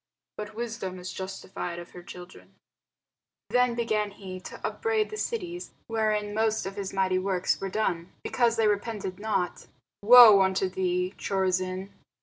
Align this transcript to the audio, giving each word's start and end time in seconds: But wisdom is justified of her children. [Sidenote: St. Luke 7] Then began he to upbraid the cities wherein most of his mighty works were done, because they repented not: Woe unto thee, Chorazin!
But 0.35 0.55
wisdom 0.55 0.97
is 0.97 1.13
justified 1.13 1.77
of 1.77 1.91
her 1.91 2.01
children. 2.01 2.55
[Sidenote: 3.51 3.51
St. 3.51 3.51
Luke 3.51 3.53
7] 3.53 3.67
Then 3.67 3.75
began 3.75 4.11
he 4.17 4.39
to 4.39 4.65
upbraid 4.67 5.09
the 5.11 5.17
cities 5.17 5.69
wherein 5.85 6.33
most 6.33 6.65
of 6.65 6.75
his 6.75 6.91
mighty 6.91 7.19
works 7.19 7.61
were 7.61 7.69
done, 7.69 8.11
because 8.23 8.55
they 8.55 8.65
repented 8.67 9.19
not: 9.19 9.67
Woe 10.01 10.41
unto 10.41 10.67
thee, 10.69 11.13
Chorazin! 11.19 11.89